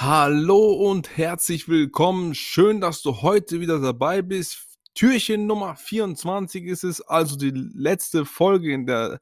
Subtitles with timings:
[0.00, 2.32] Hallo und herzlich willkommen.
[2.32, 4.78] Schön, dass du heute wieder dabei bist.
[4.94, 9.18] Türchen Nummer 24 ist es, also die letzte Folge in der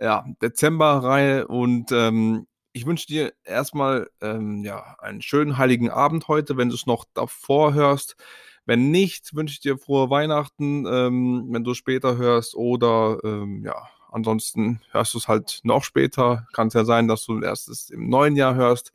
[0.00, 1.46] ja, Dezemberreihe.
[1.46, 6.74] Und ähm, ich wünsche dir erstmal ähm, ja, einen schönen heiligen Abend heute, wenn du
[6.74, 8.16] es noch davor hörst.
[8.64, 13.76] Wenn nicht, wünsche ich dir frohe Weihnachten, ähm, wenn du später hörst oder ähm, ja,
[14.10, 16.46] ansonsten hörst du es halt noch später.
[16.54, 18.94] Kann es ja sein, dass du erst im neuen Jahr hörst.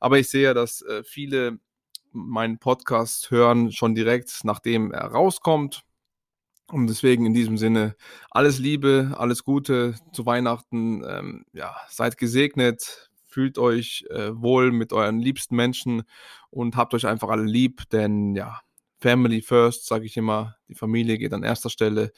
[0.00, 1.58] Aber ich sehe, dass äh, viele
[2.12, 5.82] meinen Podcast hören schon direkt, nachdem er rauskommt.
[6.72, 7.96] Und deswegen in diesem Sinne
[8.30, 11.04] alles Liebe, alles Gute zu Weihnachten.
[11.06, 16.02] Ähm, ja, seid gesegnet, fühlt euch äh, wohl mit euren liebsten Menschen
[16.50, 18.60] und habt euch einfach alle lieb, denn ja,
[19.00, 22.12] Family first, sage ich immer, die Familie geht an erster Stelle.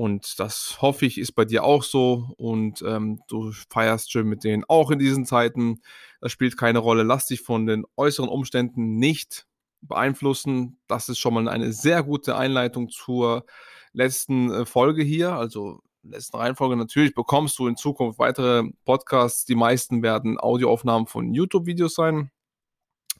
[0.00, 2.30] Und das hoffe ich, ist bei dir auch so.
[2.38, 5.82] Und ähm, du feierst schön mit denen auch in diesen Zeiten.
[6.22, 7.02] Das spielt keine Rolle.
[7.02, 9.46] Lass dich von den äußeren Umständen nicht
[9.82, 10.78] beeinflussen.
[10.86, 13.44] Das ist schon mal eine sehr gute Einleitung zur
[13.92, 15.34] letzten äh, Folge hier.
[15.34, 16.76] Also letzten Reihenfolge.
[16.76, 19.44] Natürlich bekommst du in Zukunft weitere Podcasts.
[19.44, 22.30] Die meisten werden Audioaufnahmen von YouTube-Videos sein.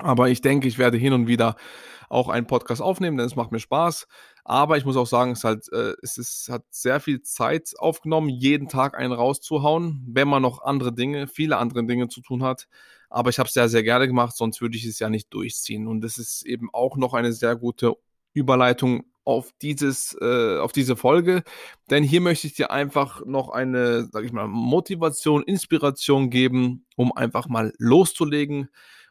[0.01, 1.57] Aber ich denke, ich werde hin und wieder
[2.09, 4.07] auch einen Podcast aufnehmen, denn es macht mir Spaß.
[4.45, 8.29] Aber ich muss auch sagen, es, halt, äh, es ist, hat sehr viel Zeit aufgenommen,
[8.29, 12.67] jeden Tag einen rauszuhauen, wenn man noch andere Dinge, viele andere Dinge zu tun hat.
[13.11, 15.87] Aber ich habe es sehr, sehr gerne gemacht, sonst würde ich es ja nicht durchziehen.
[15.87, 17.95] Und das ist eben auch noch eine sehr gute
[18.33, 21.45] Überleitung auf dieses, äh, auf diese Folge,
[21.91, 27.13] denn hier möchte ich dir einfach noch eine, sag ich mal, Motivation, Inspiration geben, um
[27.13, 28.71] einfach mal loszulegen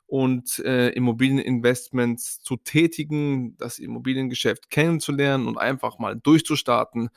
[0.09, 7.09] und äh, Immobilieninvestments zu tätigen, das Immobiliengeschäft kennenzulernen und einfach mal durchzustarten.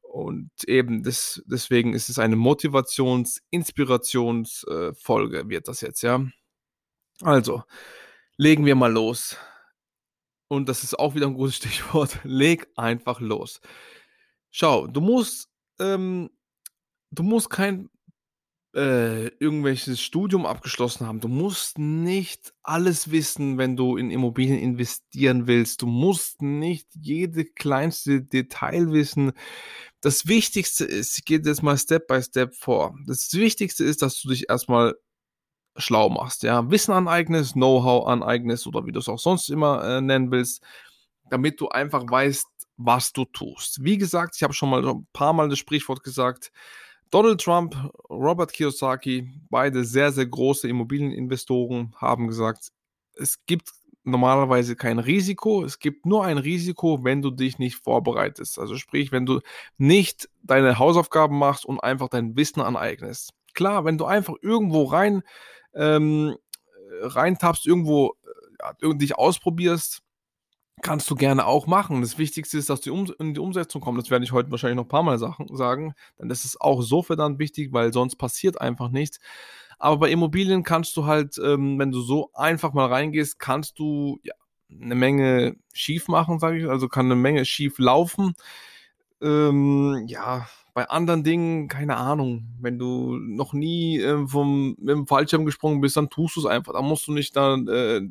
[0.00, 6.24] Und eben das, deswegen ist es eine Motivations-, Inspirationsfolge, äh, wird das jetzt, ja.
[7.20, 7.64] Also,
[8.36, 9.36] legen wir mal los.
[10.46, 12.20] Und das ist auch wieder ein gutes Stichwort.
[12.22, 13.60] Leg einfach los.
[14.52, 16.30] Schau, du musst, ähm,
[17.10, 17.90] du musst kein
[18.76, 21.20] äh, irgendwelches Studium abgeschlossen haben.
[21.20, 25.80] Du musst nicht alles wissen, wenn du in Immobilien investieren willst.
[25.80, 29.32] Du musst nicht jede kleinste Detail wissen.
[30.02, 32.94] Das Wichtigste ist, ich gehe jetzt mal Step by Step vor.
[33.06, 34.94] Das Wichtigste ist, dass du dich erstmal
[35.78, 40.00] schlau machst, ja, Wissen aneignest, Know-how aneignest oder wie du es auch sonst immer äh,
[40.02, 40.62] nennen willst,
[41.30, 43.82] damit du einfach weißt, was du tust.
[43.82, 46.52] Wie gesagt, ich habe schon mal ein paar Mal das Sprichwort gesagt,
[47.10, 47.76] Donald Trump,
[48.10, 52.72] Robert Kiyosaki, beide sehr, sehr große Immobilieninvestoren, haben gesagt,
[53.14, 53.70] es gibt
[54.06, 55.64] normalerweise kein Risiko.
[55.64, 58.58] Es gibt nur ein Risiko, wenn du dich nicht vorbereitest.
[58.58, 59.40] Also sprich, wenn du
[59.78, 63.32] nicht deine Hausaufgaben machst und einfach dein Wissen aneignest.
[63.54, 65.22] Klar, wenn du einfach irgendwo rein
[65.74, 66.36] ähm,
[67.00, 68.14] reintappst, irgendwo
[68.60, 70.02] ja, dich ausprobierst,
[70.82, 72.00] kannst du gerne auch machen.
[72.00, 74.06] Das Wichtigste ist, dass du in die Umsetzung kommst.
[74.06, 77.02] Das werde ich heute wahrscheinlich noch ein paar Mal sagen, denn das ist auch so
[77.02, 79.18] verdammt wichtig, weil sonst passiert einfach nichts.
[79.78, 84.18] Aber bei Immobilien kannst du halt, ähm, wenn du so einfach mal reingehst, kannst du
[84.22, 84.34] ja,
[84.70, 86.68] eine Menge schief machen, sage ich.
[86.68, 88.34] Also kann eine Menge schief laufen.
[89.20, 95.06] Ähm, ja, bei anderen Dingen, keine Ahnung, wenn du noch nie äh, vom, mit dem
[95.06, 96.74] Fallschirm gesprungen bist, dann tust du es einfach.
[96.74, 98.02] Da musst du nicht dann äh,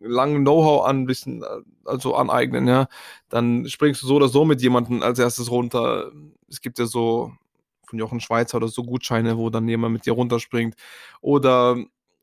[0.00, 1.44] langen Know-how an bisschen,
[1.84, 2.88] also aneignen, ja,
[3.28, 6.12] dann springst du so oder so mit jemandem als erstes runter.
[6.48, 7.32] Es gibt ja so
[7.84, 10.74] von Jochen Schweizer oder so Gutscheine, wo dann jemand mit dir runterspringt.
[11.20, 11.76] Oder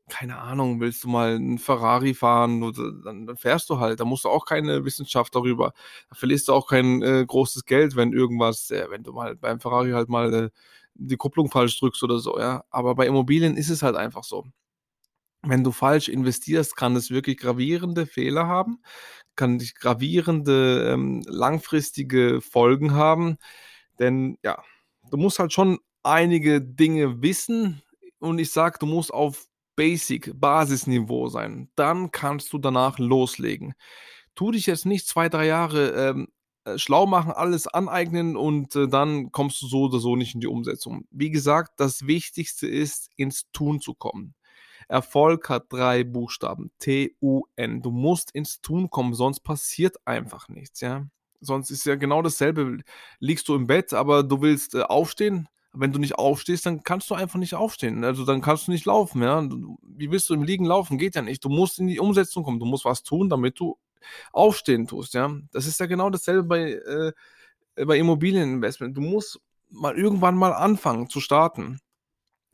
[0.08, 4.00] keine Ahnung, willst du mal einen Ferrari fahren, oder, dann, dann, fährst du halt.
[4.00, 5.72] Da musst du auch keine Wissenschaft darüber.
[6.08, 9.60] Da verlierst du auch kein äh, großes Geld, wenn irgendwas, äh, wenn du mal beim
[9.60, 10.50] Ferrari halt mal äh,
[10.94, 12.64] die Kupplung falsch drückst oder so, ja.
[12.70, 14.46] Aber bei Immobilien ist es halt einfach so
[15.42, 18.82] wenn du falsch investierst, kann es wirklich gravierende Fehler haben,
[19.36, 23.38] kann dich gravierende ähm, langfristige Folgen haben.
[23.98, 24.62] Denn ja,
[25.10, 27.82] du musst halt schon einige Dinge wissen
[28.18, 31.70] und ich sage, du musst auf Basic, Basisniveau sein.
[31.76, 33.74] Dann kannst du danach loslegen.
[34.34, 36.28] Tu dich jetzt nicht zwei, drei Jahre ähm,
[36.64, 40.40] äh, schlau machen, alles aneignen und äh, dann kommst du so oder so nicht in
[40.40, 41.04] die Umsetzung.
[41.10, 44.34] Wie gesagt, das Wichtigste ist, ins Tun zu kommen.
[44.88, 46.70] Erfolg hat drei Buchstaben.
[46.78, 47.82] T-U-N.
[47.82, 51.06] Du musst ins Tun kommen, sonst passiert einfach nichts, ja.
[51.40, 52.78] Sonst ist ja genau dasselbe.
[53.20, 55.48] Liegst du im Bett, aber du willst äh, aufstehen.
[55.72, 58.02] Wenn du nicht aufstehst, dann kannst du einfach nicht aufstehen.
[58.02, 59.46] Also dann kannst du nicht laufen, ja.
[59.82, 60.98] Wie willst du im Liegen laufen?
[60.98, 61.44] Geht ja nicht.
[61.44, 62.58] Du musst in die Umsetzung kommen.
[62.58, 63.78] Du musst was tun, damit du
[64.32, 65.30] aufstehen tust, ja.
[65.52, 67.12] Das ist ja genau dasselbe bei, äh,
[67.84, 68.96] bei Immobilieninvestment.
[68.96, 71.80] Du musst mal irgendwann mal anfangen zu starten.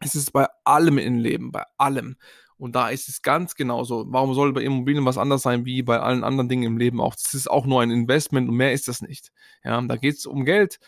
[0.00, 2.16] Es ist bei allem im Leben, bei allem.
[2.56, 4.06] Und da ist es ganz genauso.
[4.08, 7.14] Warum soll bei Immobilien was anders sein wie bei allen anderen Dingen im Leben auch?
[7.14, 9.32] Das ist auch nur ein Investment und mehr ist das nicht.
[9.64, 10.78] Ja, da geht es um Geld,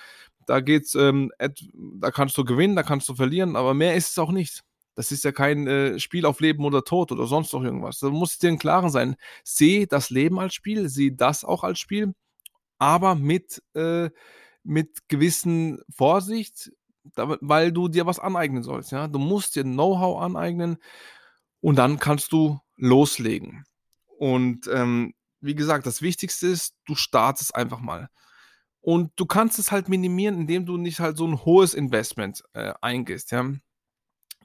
[0.47, 1.33] da geht's, ähm,
[1.73, 4.63] da kannst du gewinnen, da kannst du verlieren, aber mehr ist es auch nicht.
[4.95, 7.99] Das ist ja kein äh, Spiel auf Leben oder Tod oder sonst noch irgendwas.
[7.99, 9.17] Da muss dir im Klaren sein.
[9.45, 12.15] Seh das Leben als Spiel, sieh das auch als Spiel,
[12.79, 14.11] aber mit, äh,
[14.63, 16.73] mit gewissen Vorsicht,
[17.15, 18.93] weil du dir was aneignen sollst.
[18.93, 19.09] Ja?
[19.09, 20.79] Du musst dir Know-how aneignen
[21.61, 23.65] und dann kannst du loslegen.
[24.19, 28.09] Und ähm, wie gesagt, das Wichtigste ist, du startest einfach mal.
[28.81, 32.73] Und du kannst es halt minimieren, indem du nicht halt so ein hohes Investment äh,
[32.81, 33.33] eingehst.
[33.33, 33.45] Ja?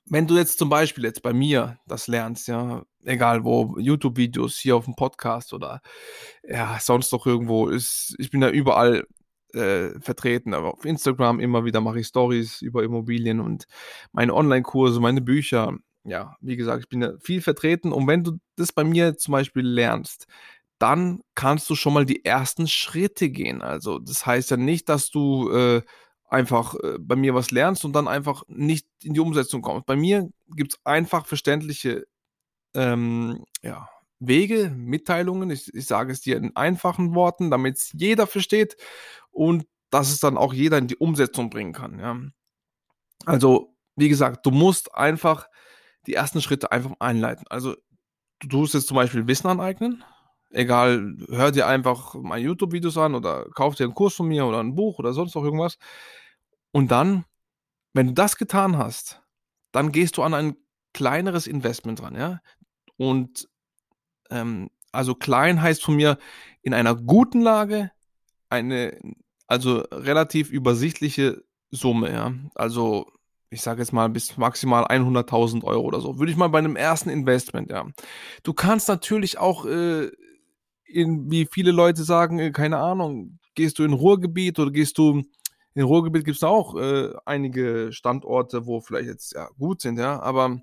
[0.06, 4.76] Wenn du jetzt zum Beispiel jetzt bei mir das lernst, ja, egal wo, YouTube-Videos, hier
[4.76, 5.82] auf dem Podcast oder
[6.44, 9.06] ja, sonst noch irgendwo, ist, ich bin ja überall
[9.54, 13.66] äh, vertreten, aber auf Instagram immer wieder mache ich Stories über Immobilien und
[14.12, 15.78] meine Online-Kurse, meine Bücher.
[16.04, 19.66] Ja, wie gesagt, ich bin viel vertreten und wenn du das bei mir zum Beispiel
[19.66, 20.26] lernst,
[20.80, 23.62] dann kannst du schon mal die ersten Schritte gehen.
[23.62, 25.82] Also das heißt ja nicht, dass du äh,
[26.28, 29.86] einfach äh, bei mir was lernst und dann einfach nicht in die Umsetzung kommst.
[29.86, 32.08] Bei mir gibt es einfach verständliche
[32.74, 33.90] ähm, ja,
[34.22, 35.50] Wege, Mitteilungen.
[35.50, 38.78] Ich, ich sage es dir in einfachen Worten, damit es jeder versteht
[39.32, 42.00] und dass es dann auch jeder in die Umsetzung bringen kann.
[42.00, 42.18] Ja.
[43.26, 45.48] Also, wie gesagt, du musst einfach
[46.08, 47.46] die ersten Schritte einfach einleiten.
[47.50, 47.76] Also,
[48.40, 50.04] du tust jetzt zum Beispiel Wissen aneignen.
[50.52, 54.60] Egal, hör dir einfach meine YouTube-Videos an oder kauf dir einen Kurs von mir oder
[54.60, 55.78] ein Buch oder sonst noch irgendwas.
[56.72, 57.26] Und dann,
[57.94, 59.22] wenn du das getan hast,
[59.72, 60.58] dann gehst du an ein
[60.94, 62.40] kleineres Investment dran, ja.
[62.98, 63.50] Und
[64.32, 66.18] ähm, also klein heißt von mir
[66.62, 67.92] in einer guten Lage
[68.50, 68.98] eine,
[69.48, 72.34] also relativ übersichtliche Summe, ja.
[72.56, 73.08] Also
[73.50, 76.18] ich sage jetzt mal bis maximal 100.000 Euro oder so.
[76.20, 77.86] Würde ich mal bei einem ersten Investment, ja.
[78.44, 80.10] Du kannst natürlich auch, äh,
[80.86, 85.22] in, wie viele Leute sagen, äh, keine Ahnung, gehst du in Ruhrgebiet oder gehst du
[85.74, 90.22] in Ruhrgebiet gibt es auch äh, einige Standorte, wo vielleicht jetzt ja gut sind, ja,
[90.22, 90.60] aber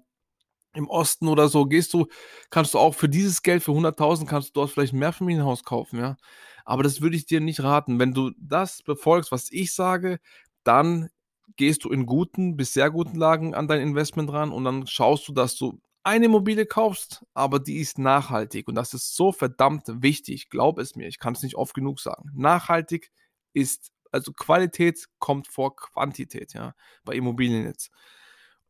[0.79, 2.07] im Osten oder so gehst du,
[2.51, 5.99] kannst du auch für dieses Geld, für 100.000, kannst du dort vielleicht ein Mehrfamilienhaus kaufen,
[5.99, 6.17] ja.
[6.65, 7.99] Aber das würde ich dir nicht raten.
[7.99, 10.21] Wenn du das befolgst, was ich sage,
[10.65, 11.09] dann
[11.57, 15.27] gehst du in guten bis sehr guten Lagen an dein Investment ran und dann schaust
[15.29, 19.85] du, dass du eine Immobilie kaufst, aber die ist nachhaltig und das ist so verdammt
[19.87, 20.49] wichtig.
[20.51, 22.31] Glaub es mir, ich kann es nicht oft genug sagen.
[22.35, 23.11] Nachhaltig
[23.53, 27.91] ist also Qualität kommt vor Quantität, ja, bei Immobilien jetzt.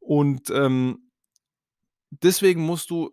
[0.00, 1.07] Und ähm,
[2.10, 3.10] deswegen musst du,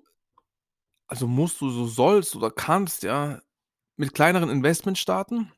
[1.08, 3.42] also musst du, so sollst oder kannst, ja,
[3.98, 5.52] mit kleineren Investments starten.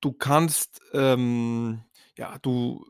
[0.00, 1.82] Du kannst, ähm,
[2.16, 2.84] ja, du,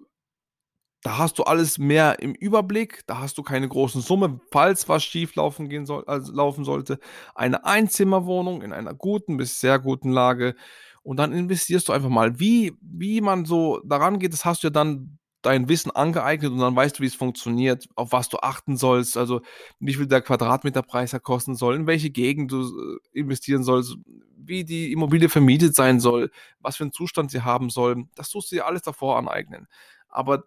[1.03, 5.03] da hast du alles mehr im Überblick, da hast du keine großen Summe, falls was
[5.03, 6.99] schief laufen, gehen soll, also laufen sollte.
[7.35, 10.55] Eine Einzimmerwohnung in einer guten bis sehr guten Lage
[11.03, 12.39] und dann investierst du einfach mal.
[12.39, 16.59] Wie, wie man so daran geht, das hast du ja dann dein Wissen angeeignet und
[16.59, 19.41] dann weißt du, wie es funktioniert, auf was du achten sollst, also
[19.79, 23.97] wie viel der Quadratmeterpreis kosten soll, in welche Gegend du äh, investieren sollst,
[24.37, 28.05] wie die Immobilie vermietet sein soll, was für einen Zustand sie haben soll.
[28.15, 29.67] Das tust du dir alles davor aneignen.
[30.09, 30.45] Aber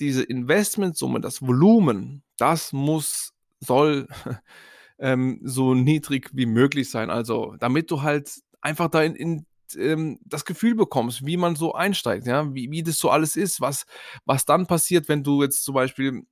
[0.00, 4.08] diese Investmentsumme, das Volumen, das muss, soll
[4.98, 7.10] ähm, so niedrig wie möglich sein.
[7.10, 11.74] Also, damit du halt einfach da in, in ähm, das Gefühl bekommst, wie man so
[11.74, 13.86] einsteigt, ja, wie, wie das so alles ist, was,
[14.24, 16.26] was dann passiert, wenn du jetzt zum Beispiel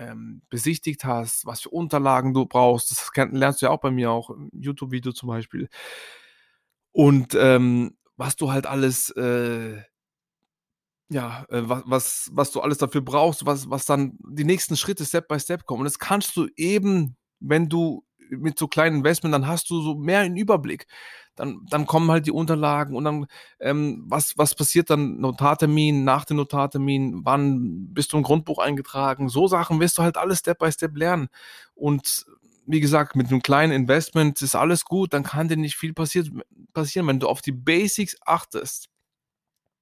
[0.00, 2.90] ähm, besichtigt hast, was für Unterlagen du brauchst.
[2.90, 5.68] Das lernst du ja auch bei mir auch YouTube-Video zum Beispiel.
[6.92, 9.76] Und ähm, was du halt alles, äh,
[11.10, 15.04] ja, äh, was, was, was du alles dafür brauchst, was, was dann die nächsten Schritte
[15.04, 15.80] Step by Step kommen.
[15.80, 19.94] Und das kannst du eben, wenn du mit so kleinen Investment, dann hast du so
[19.94, 20.86] mehr einen Überblick.
[21.36, 23.26] Dann, dann kommen halt die Unterlagen und dann,
[23.60, 25.20] ähm, was, was passiert dann?
[25.20, 29.28] Notartermin, nach dem Notartermin, wann bist du im Grundbuch eingetragen?
[29.28, 31.28] So Sachen wirst du halt alles Step by Step lernen.
[31.74, 32.26] Und
[32.66, 36.30] wie gesagt, mit einem kleinen Investment ist alles gut, dann kann dir nicht viel passiert,
[36.72, 37.06] passieren.
[37.06, 38.88] Wenn du auf die Basics achtest,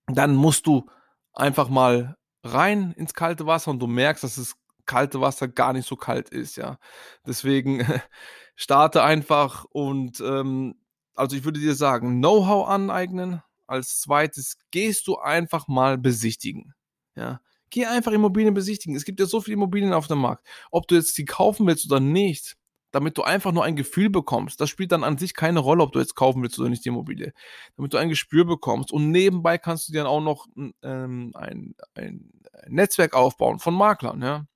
[0.07, 0.87] dann musst du
[1.35, 4.55] einfach mal rein ins kalte Wasser und du merkst, dass es
[4.89, 6.79] kalte Wasser gar nicht so kalt ist, ja.
[7.25, 7.87] Deswegen
[8.57, 10.75] starte einfach und ähm,
[11.15, 13.43] also ich würde dir sagen, Know-how aneignen.
[13.67, 16.75] Als zweites gehst du einfach mal besichtigen.
[17.15, 17.41] Ja.
[17.71, 18.97] Geh einfach Immobilien besichtigen.
[18.97, 20.47] Es gibt ja so viele Immobilien auf dem Markt.
[20.71, 22.57] Ob du jetzt die kaufen willst oder nicht,
[22.93, 24.61] damit du einfach nur ein Gefühl bekommst.
[24.61, 26.89] Das spielt dann an sich keine Rolle, ob du jetzt kaufen willst oder nicht die
[26.89, 27.35] Immobilie.
[27.77, 28.91] Damit du ein Gespür bekommst.
[28.93, 30.47] Und nebenbei kannst du dir dann auch noch
[30.83, 32.31] ähm, ein, ein
[32.69, 34.23] Netzwerk aufbauen von Maklern.
[34.23, 34.47] Ja?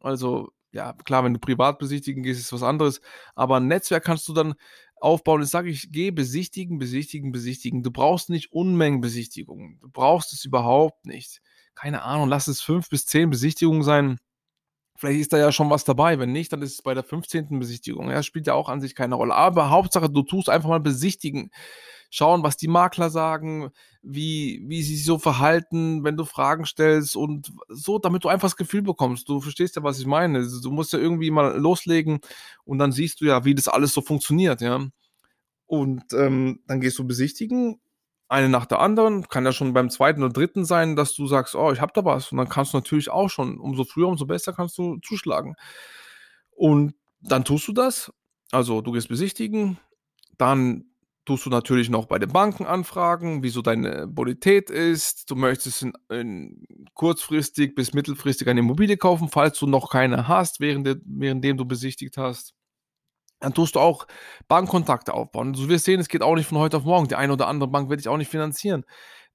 [0.00, 3.00] Also ja, klar, wenn du privat besichtigen gehst, ist was anderes.
[3.34, 4.54] Aber ein Netzwerk kannst du dann
[4.96, 5.40] aufbauen.
[5.40, 7.82] Jetzt sage ich, geh besichtigen, besichtigen, besichtigen.
[7.82, 9.78] Du brauchst nicht Unmengen Besichtigungen.
[9.80, 11.40] Du brauchst es überhaupt nicht.
[11.74, 14.18] Keine Ahnung, lass es fünf bis zehn Besichtigungen sein.
[14.98, 16.18] Vielleicht ist da ja schon was dabei.
[16.18, 17.60] Wenn nicht, dann ist es bei der 15.
[17.60, 18.10] Besichtigung.
[18.10, 19.32] Ja, spielt ja auch an sich keine Rolle.
[19.32, 21.52] Aber Hauptsache, du tust einfach mal besichtigen.
[22.10, 23.70] Schauen, was die Makler sagen,
[24.02, 28.48] wie, wie sie sich so verhalten, wenn du Fragen stellst und so, damit du einfach
[28.48, 29.28] das Gefühl bekommst.
[29.28, 30.38] Du verstehst ja, was ich meine.
[30.38, 32.18] Also, du musst ja irgendwie mal loslegen
[32.64, 34.84] und dann siehst du ja, wie das alles so funktioniert, ja.
[35.66, 37.78] Und ähm, dann gehst du besichtigen
[38.28, 39.28] eine nach der anderen.
[39.28, 42.04] Kann ja schon beim zweiten oder dritten sein, dass du sagst, oh, ich habe da
[42.04, 42.30] was.
[42.32, 45.56] Und dann kannst du natürlich auch schon, umso früher, umso besser kannst du zuschlagen.
[46.50, 48.12] Und dann tust du das.
[48.50, 49.78] Also du gehst besichtigen,
[50.38, 50.84] dann
[51.26, 55.30] tust du natürlich noch bei den Banken anfragen, wieso deine Bonität ist.
[55.30, 60.60] Du möchtest in, in kurzfristig bis mittelfristig eine Immobilie kaufen, falls du noch keine hast,
[60.60, 62.57] während, währenddem du besichtigt hast
[63.40, 64.06] dann tust du auch
[64.48, 65.52] Bankkontakte aufbauen.
[65.52, 67.08] Du wirst sehen, es geht auch nicht von heute auf morgen.
[67.08, 68.84] Die eine oder andere Bank wird dich auch nicht finanzieren.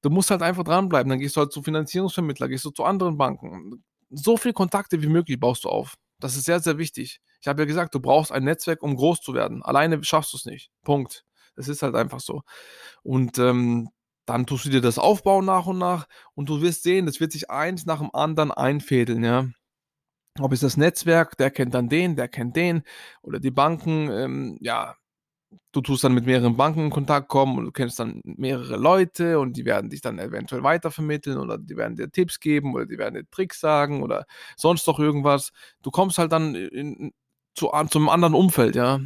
[0.01, 1.09] Du musst halt einfach dranbleiben.
[1.09, 3.83] Dann gehst du halt zu Finanzierungsvermittler, gehst du zu anderen Banken.
[4.09, 5.95] So viele Kontakte wie möglich baust du auf.
[6.19, 7.21] Das ist sehr, sehr wichtig.
[7.41, 9.63] Ich habe ja gesagt, du brauchst ein Netzwerk, um groß zu werden.
[9.63, 10.71] Alleine schaffst du es nicht.
[10.83, 11.25] Punkt.
[11.55, 12.41] Das ist halt einfach so.
[13.03, 13.89] Und ähm,
[14.25, 17.31] dann tust du dir das aufbauen nach und nach und du wirst sehen, das wird
[17.31, 19.47] sich eins nach dem anderen einfädeln, ja
[20.39, 22.83] ob es das Netzwerk, der kennt dann den, der kennt den
[23.21, 24.95] oder die Banken, ähm, ja,
[25.71, 29.39] du tust dann mit mehreren Banken in Kontakt kommen und du kennst dann mehrere Leute
[29.39, 32.97] und die werden dich dann eventuell weitervermitteln oder die werden dir Tipps geben oder die
[32.97, 34.25] werden dir Tricks sagen oder
[34.57, 35.51] sonst doch irgendwas.
[35.81, 37.13] Du kommst halt dann in,
[37.55, 38.99] zu, zu einem anderen Umfeld, ja.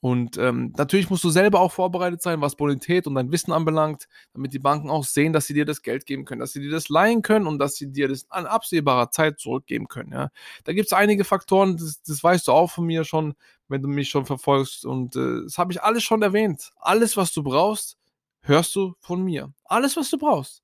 [0.00, 4.08] Und ähm, natürlich musst du selber auch vorbereitet sein, was Bonität und dein Wissen anbelangt,
[4.32, 6.70] damit die Banken auch sehen, dass sie dir das Geld geben können, dass sie dir
[6.70, 10.12] das leihen können und dass sie dir das an absehbarer Zeit zurückgeben können.
[10.12, 10.30] Ja.
[10.64, 13.34] Da gibt es einige Faktoren, das, das, weißt du auch von mir schon,
[13.68, 14.86] wenn du mich schon verfolgst.
[14.86, 16.72] Und äh, das habe ich alles schon erwähnt.
[16.78, 17.98] Alles, was du brauchst,
[18.40, 19.52] hörst du von mir.
[19.64, 20.62] Alles, was du brauchst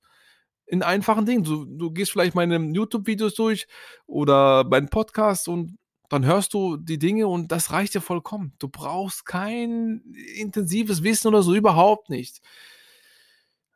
[0.67, 1.43] in einfachen Dingen.
[1.43, 3.67] Du, du gehst vielleicht meine YouTube-Videos durch
[4.05, 5.77] oder meinen Podcast und
[6.09, 8.53] dann hörst du die Dinge und das reicht dir vollkommen.
[8.59, 10.01] Du brauchst kein
[10.35, 12.41] intensives Wissen oder so, überhaupt nicht.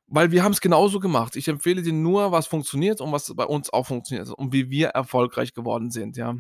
[0.07, 1.35] Weil wir haben es genauso gemacht.
[1.35, 4.89] Ich empfehle dir nur, was funktioniert und was bei uns auch funktioniert und wie wir
[4.89, 6.35] erfolgreich geworden sind, ja.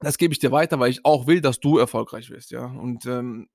[0.00, 2.66] Das gebe ich dir weiter, weil ich auch will, dass du erfolgreich wirst, ja.
[2.66, 3.48] Und ähm,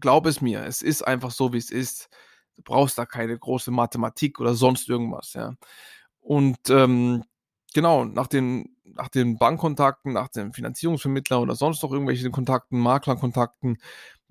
[0.00, 2.08] glaub es mir, es ist einfach so, wie es ist.
[2.56, 5.54] Du brauchst da keine große Mathematik oder sonst irgendwas, ja.
[6.20, 7.24] Und ähm,
[7.74, 13.78] genau, nach den nach den Bankkontakten, nach dem Finanzierungsvermittler oder sonst noch irgendwelchen Kontakten, Maklerkontakten,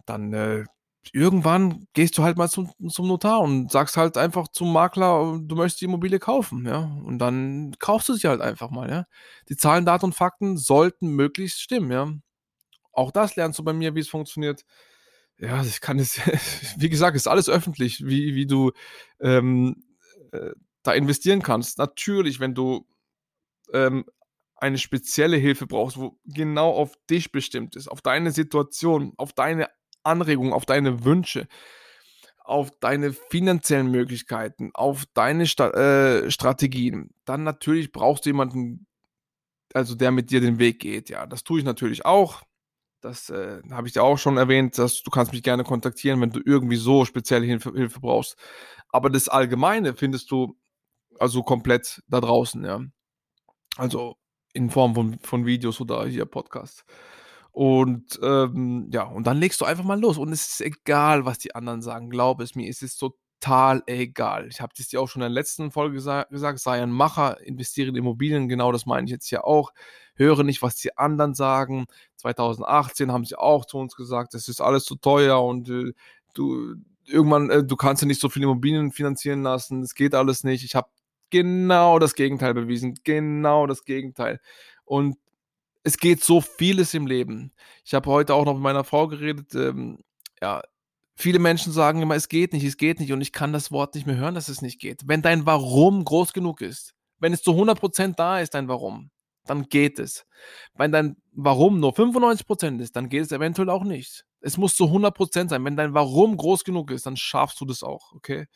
[0.05, 0.65] dann äh,
[1.13, 5.55] irgendwann gehst du halt mal zum, zum Notar und sagst halt einfach zum Makler, du
[5.55, 6.79] möchtest die Immobilie kaufen, ja.
[7.03, 9.05] Und dann kaufst du sie halt einfach mal, ja.
[9.49, 12.13] Die Zahlen, Daten und Fakten sollten möglichst stimmen, ja.
[12.93, 14.65] Auch das lernst du bei mir, wie es funktioniert.
[15.37, 16.19] Ja, ich kann es,
[16.77, 18.71] wie gesagt, ist alles öffentlich, wie, wie du
[19.19, 19.83] ähm,
[20.31, 20.51] äh,
[20.83, 21.77] da investieren kannst.
[21.77, 22.85] Natürlich, wenn du
[23.73, 24.05] ähm,
[24.61, 29.69] eine spezielle Hilfe brauchst, wo genau auf dich bestimmt ist, auf deine Situation, auf deine
[30.03, 31.47] Anregungen, auf deine Wünsche,
[32.37, 38.87] auf deine finanziellen Möglichkeiten, auf deine Sta äh, Strategien, dann natürlich brauchst du jemanden,
[39.73, 41.09] also der mit dir den Weg geht.
[41.09, 42.43] Ja, das tue ich natürlich auch.
[43.01, 46.31] Das äh, habe ich dir auch schon erwähnt, dass du kannst mich gerne kontaktieren, wenn
[46.31, 48.37] du irgendwie so spezielle Hilfe, Hilfe brauchst.
[48.89, 50.55] Aber das Allgemeine findest du
[51.19, 52.81] also komplett da draußen, ja.
[53.77, 54.17] Also
[54.53, 56.85] in Form von, von Videos oder hier Podcasts.
[57.51, 60.17] Und ähm, ja, und dann legst du einfach mal los.
[60.17, 62.09] Und es ist egal, was die anderen sagen.
[62.09, 64.47] Glaub es mir, es ist total egal.
[64.47, 66.59] Ich habe das dir auch schon in der letzten Folge gesa gesagt.
[66.59, 68.47] Sei ein Macher, investiere in Immobilien.
[68.47, 69.71] Genau das meine ich jetzt hier auch.
[70.15, 71.85] Höre nicht, was die anderen sagen.
[72.17, 75.93] 2018 haben sie auch zu uns gesagt, das ist alles zu teuer und äh,
[76.33, 79.81] du irgendwann, äh, du kannst ja nicht so viele Immobilien finanzieren lassen.
[79.81, 80.63] Es geht alles nicht.
[80.63, 80.89] Ich habe
[81.31, 82.99] genau das Gegenteil bewiesen.
[83.03, 84.39] Genau das Gegenteil.
[84.85, 85.17] Und
[85.83, 87.53] es geht so vieles im Leben.
[87.83, 89.55] Ich habe heute auch noch mit meiner Frau geredet.
[89.55, 89.99] Ähm,
[90.41, 90.61] ja,
[91.15, 93.11] viele Menschen sagen immer, es geht nicht, es geht nicht.
[93.11, 95.01] Und ich kann das Wort nicht mehr hören, dass es nicht geht.
[95.05, 99.11] Wenn dein Warum groß genug ist, wenn es zu 100% da ist, dein Warum,
[99.45, 100.25] dann geht es.
[100.75, 104.25] Wenn dein Warum nur 95% ist, dann geht es eventuell auch nicht.
[104.41, 105.63] Es muss zu 100% sein.
[105.63, 108.47] Wenn dein Warum groß genug ist, dann schaffst du das auch, okay?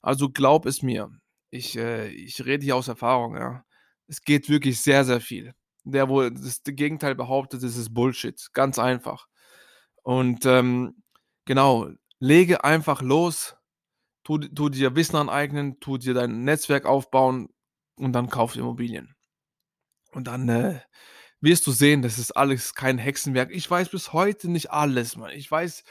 [0.00, 1.10] Also glaub es mir
[1.50, 3.64] ich, äh, ich rede hier aus Erfahrung, ja.
[4.06, 5.54] Es geht wirklich sehr, sehr viel.
[5.84, 8.48] Der, wo das Gegenteil behauptet, das ist Bullshit.
[8.52, 9.26] Ganz einfach.
[10.02, 11.02] Und ähm,
[11.44, 13.56] genau, lege einfach los,
[14.24, 17.48] tu, tu dir Wissen aneignen, tu dir dein Netzwerk aufbauen
[17.96, 19.14] und dann kauf Immobilien.
[20.12, 20.80] Und dann, äh,
[21.40, 23.50] wirst du sehen, das ist alles kein Hexenwerk.
[23.52, 25.30] Ich weiß bis heute nicht alles, Mann.
[25.30, 25.84] Ich weiß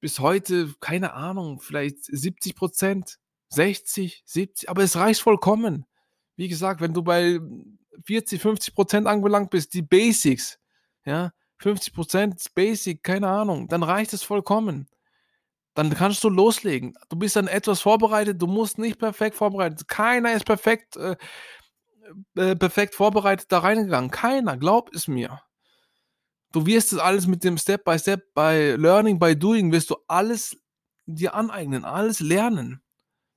[0.00, 3.18] bis heute, keine Ahnung, vielleicht 70 Prozent,
[3.56, 5.86] 60, 70, aber es reicht vollkommen.
[6.36, 7.40] Wie gesagt, wenn du bei
[8.04, 10.58] 40, 50 Prozent angelangt bist, die Basics,
[11.04, 14.88] ja, 50 Prozent Basic, keine Ahnung, dann reicht es vollkommen.
[15.74, 16.96] Dann kannst du loslegen.
[17.08, 19.88] Du bist dann etwas vorbereitet, du musst nicht perfekt vorbereitet.
[19.88, 21.16] Keiner ist perfekt, äh,
[22.36, 24.10] äh, perfekt vorbereitet da reingegangen.
[24.10, 25.40] Keiner, glaub es mir.
[26.52, 29.96] Du wirst es alles mit dem Step by Step, by Learning, by Doing, wirst du
[30.08, 30.56] alles
[31.06, 32.80] dir aneignen, alles lernen.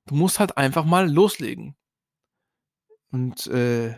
[0.10, 1.76] Du musst halt einfach mal loslegen.
[3.12, 3.96] Und äh,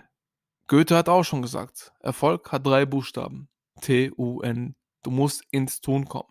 [0.67, 3.47] Goethe hat auch schon gesagt, Erfolg hat drei Buchstaben.
[3.79, 4.75] T-U-N.
[5.03, 6.27] Du musst ins Tun kommen.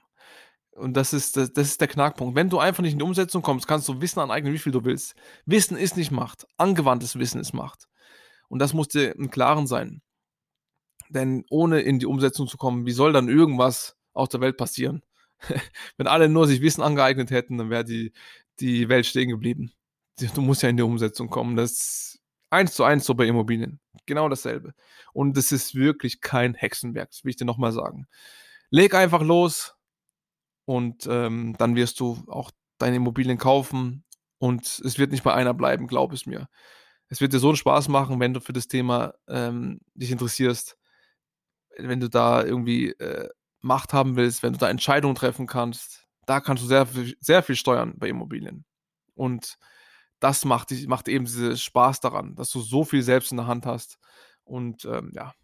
[0.73, 2.37] Und das ist, das, das ist der Knackpunkt.
[2.37, 4.85] Wenn du einfach nicht in die Umsetzung kommst, kannst du Wissen aneignen, wie viel du
[4.85, 5.15] willst.
[5.47, 6.47] Wissen ist nicht Macht.
[6.59, 7.89] Angewandtes Wissen ist Macht.
[8.51, 10.03] Und das muss dir im Klaren sein.
[11.09, 15.03] Denn ohne in die Umsetzung zu kommen, wie soll dann irgendwas aus der Welt passieren?
[15.97, 18.13] Wenn alle nur sich Wissen angeeignet hätten, dann wäre die,
[18.61, 19.73] die Welt stehen geblieben.
[20.35, 21.57] Du musst ja in die Umsetzung kommen.
[21.57, 23.81] Das ist eins zu eins so bei Immobilien.
[24.07, 24.75] Genau dasselbe.
[25.13, 28.07] Und es ist wirklich kein Hexenwerk, das will ich dir nochmal sagen.
[28.71, 29.75] Leg einfach los
[30.67, 34.05] und ähm, dann wirst du auch deine Immobilien kaufen
[34.39, 36.49] und es wird nicht bei einer bleiben, glaub es mir.
[37.09, 40.77] Es wird dir so einen Spaß machen, wenn du für das Thema ähm, dich interessierst
[41.77, 43.29] wenn du da irgendwie äh,
[43.61, 46.87] Macht haben willst, wenn du da Entscheidungen treffen kannst, da kannst du sehr,
[47.19, 48.65] sehr viel steuern bei Immobilien.
[49.17, 49.59] Und
[50.21, 53.67] das macht, macht eben diesen Spaß daran, dass du so viel selbst in der Hand
[53.67, 53.99] hast.
[54.45, 55.35] Und ähm, ja,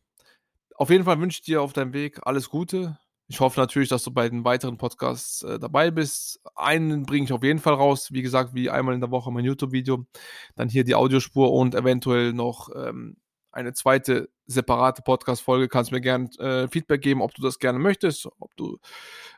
[0.77, 3.01] auf jeden Fall wünsche ich dir auf deinem Weg alles Gute.
[3.27, 6.41] Ich hoffe natürlich, dass du bei den weiteren Podcasts äh, dabei bist.
[6.55, 8.13] Einen bringe ich auf jeden Fall raus.
[8.13, 10.07] Wie gesagt, wie einmal in der Woche mein YouTube-Video.
[10.55, 13.17] Dann hier die Audiospur und eventuell noch ähm,
[13.57, 15.69] eine zweite separate Podcast-Folge.
[15.69, 18.79] Kannst mir gerne äh, Feedback geben, ob du das gerne möchtest, ob du,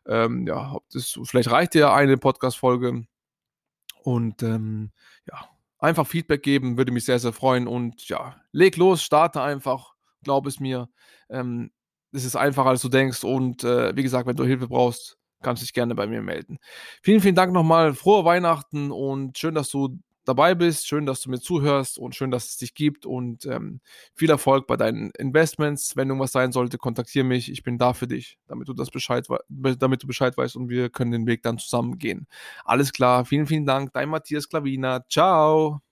[0.07, 3.07] ähm, ja, ob das, vielleicht reicht dir eine Podcast-Folge.
[4.03, 4.90] Und ähm,
[5.27, 7.69] ja, einfach Feedback geben, würde mich sehr, sehr freuen.
[7.69, 10.88] Und ja, leg los, starte einfach, glaub es mir.
[11.31, 11.71] Ähm,
[12.12, 13.23] es ist einfacher, als du denkst.
[13.23, 16.59] Und äh, wie gesagt, wenn du Hilfe brauchst, kannst du dich gerne bei mir melden.
[17.03, 17.95] Vielen, vielen Dank nochmal.
[17.95, 20.87] Frohe Weihnachten und schön, dass du dabei bist.
[20.87, 23.07] Schön, dass du mir zuhörst und schön, dass es dich gibt.
[23.07, 23.81] Und ähm,
[24.14, 25.97] viel Erfolg bei deinen Investments.
[25.97, 27.51] Wenn irgendwas sein sollte, kontaktiere mich.
[27.51, 30.91] Ich bin da für dich, damit du das Bescheid, damit du Bescheid weißt und wir
[30.91, 32.27] können den Weg dann zusammen gehen.
[32.64, 33.25] Alles klar.
[33.25, 33.93] Vielen, vielen Dank.
[33.93, 35.05] Dein Matthias Klavina.
[35.09, 35.88] Ciao.